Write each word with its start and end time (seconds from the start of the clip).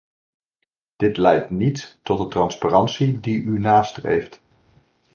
Dit 0.95 1.17
leidt 1.17 1.49
niet 1.49 1.99
tot 2.03 2.17
de 2.17 2.27
transparantie 2.27 3.19
die 3.19 3.41
u 3.43 3.59
nastreeft. 3.59 4.41